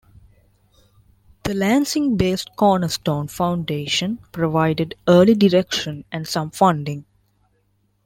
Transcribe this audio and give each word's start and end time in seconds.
The 1.43 1.53
Lansing-based 1.53 2.55
Cornerstone 2.55 3.27
Foundation 3.27 4.17
provided 4.31 4.95
early 5.07 5.35
direction 5.35 6.05
and 6.11 6.27
some 6.27 6.49
funding. 6.49 7.05